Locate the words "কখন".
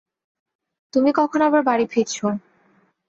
1.19-1.39